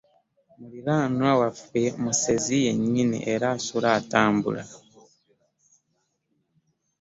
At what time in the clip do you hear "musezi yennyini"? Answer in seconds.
2.03-3.19